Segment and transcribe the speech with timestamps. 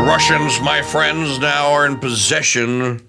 [0.00, 3.06] The Russians, my friends, now are in possession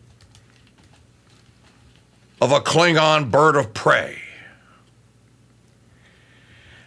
[2.42, 4.22] of a Klingon bird of prey.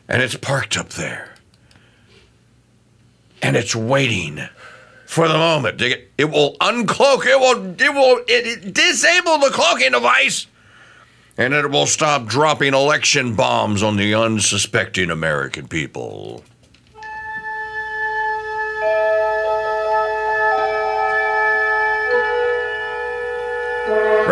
[0.07, 1.35] And it's parked up there.
[3.41, 4.47] And it's waiting
[5.07, 5.79] for the moment.
[5.79, 10.47] get- It will uncloak, it will, it will it, it disable the cloaking device.
[11.39, 16.45] And it will stop dropping election bombs on the unsuspecting American people.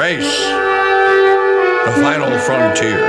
[0.02, 0.34] Race,
[1.86, 3.06] the final frontier.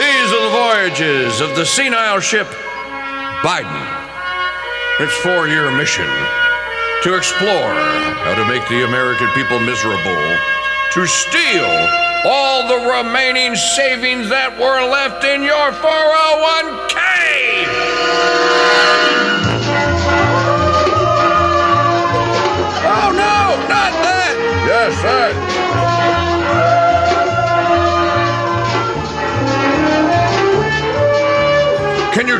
[0.00, 2.46] These are the voyages of the senile ship
[3.44, 3.84] Biden.
[4.98, 6.08] Its four year mission
[7.02, 7.74] to explore
[8.24, 10.36] how to make the American people miserable,
[10.94, 11.68] to steal
[12.24, 17.05] all the remaining savings that were left in your 401k.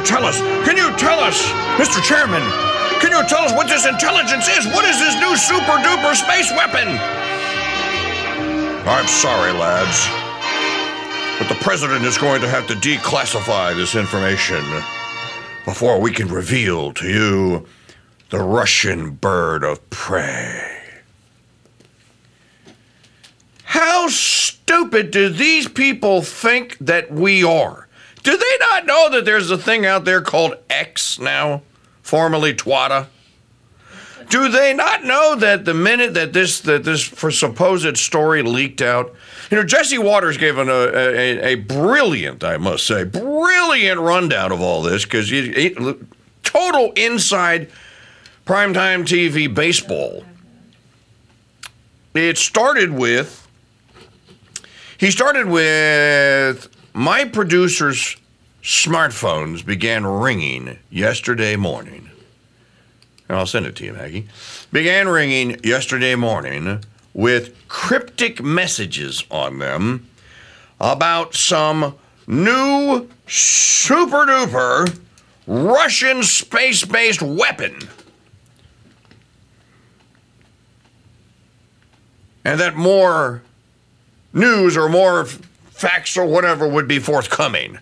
[0.07, 0.39] Tell us?
[0.65, 2.03] Can you tell us, Mr.
[2.03, 2.43] Chairman?
[3.01, 4.67] Can you tell us what this intelligence is?
[4.67, 6.89] What is this new super duper space weapon?
[8.87, 10.09] I'm sorry, lads.
[11.39, 14.65] But the president is going to have to declassify this information
[15.65, 17.67] before we can reveal to you
[18.31, 20.83] the Russian bird of prey.
[23.65, 27.86] How stupid do these people think that we are?
[28.27, 31.63] Do they not know that there's a thing out there called X now,
[32.03, 33.07] formerly Twata?
[34.29, 39.15] Do they not know that the minute that this that this supposed story leaked out,
[39.49, 44.51] you know, Jesse Watters gave an, a, a, a brilliant, I must say, brilliant rundown
[44.51, 45.31] of all this because
[46.43, 47.71] total inside
[48.45, 50.25] primetime TV baseball.
[52.13, 53.47] It started with
[54.99, 58.17] he started with my producer's
[58.63, 62.09] smartphones began ringing yesterday morning.
[63.29, 64.29] And I'll send it to you, Maggie.
[64.73, 70.09] Began ringing yesterday morning with cryptic messages on them
[70.81, 71.97] about some
[72.27, 74.99] new super duper
[75.47, 77.77] Russian space based weapon.
[82.43, 83.43] And that more
[84.33, 85.27] news or more
[85.77, 87.79] facts or whatever would be forthcoming.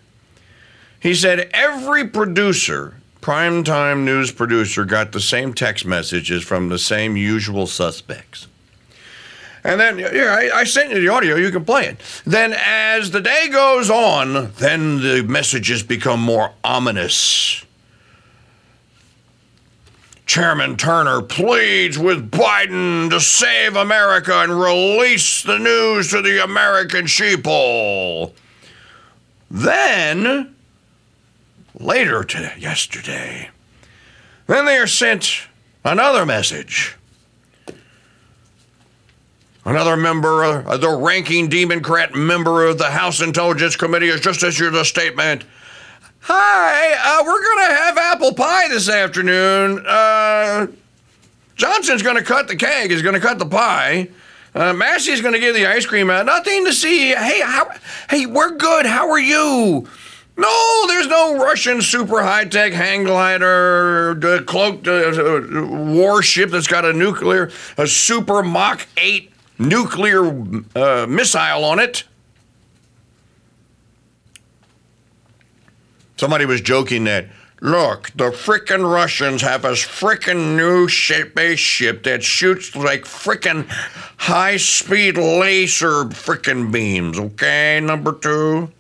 [0.99, 7.17] He said every producer, primetime news producer, got the same text messages from the same
[7.17, 8.49] usual suspects.
[9.63, 11.97] And then, yeah, I, I sent you the audio, you can play it.
[12.27, 17.64] Then, as the day goes on, then the messages become more ominous.
[20.27, 27.05] Chairman Turner pleads with Biden to save America and release the news to the American
[27.05, 28.33] sheeple.
[29.51, 30.55] Then,
[31.79, 33.51] later to yesterday,
[34.47, 35.43] then they are sent
[35.85, 36.97] another message.
[39.67, 44.75] Another member, uh, the ranking Democrat member of the House Intelligence Committee, has just issued
[44.75, 45.45] a statement.
[46.27, 49.85] Hi, uh, we're going to have apple pie this afternoon.
[49.87, 50.69] Uh,
[51.55, 54.09] Johnson's going to cut the cake, he's going to cut the pie.
[54.55, 56.25] Uh, Massey's going to give the ice cream out.
[56.25, 57.09] Nothing to see.
[57.09, 57.69] Hey, how,
[58.09, 58.87] hey, we're good.
[58.87, 59.87] How are you?
[60.39, 66.87] No, there's no Russian super high tech hang glider, uh, cloaked uh, warship that's got
[66.87, 70.25] a nuclear, a super Mach 8 nuclear
[70.75, 72.05] uh, missile on it.
[76.17, 77.27] Somebody was joking that,
[77.61, 83.67] look, the frickin' Russians have a frickin' new spaceship that shoots like frickin'
[84.19, 88.71] high speed laser frickin' beams, okay, number two?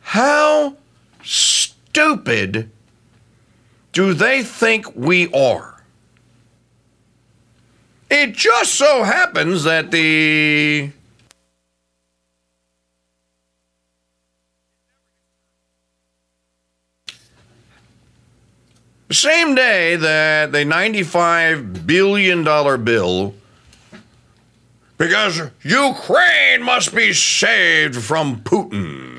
[0.00, 0.76] How
[1.24, 2.70] stupid
[3.92, 5.82] do they think we are?
[8.08, 10.95] It just so happens that the The
[19.14, 22.44] same day that the $95 billion
[22.84, 23.34] bill,
[24.98, 29.15] because Ukraine must be saved from Putin.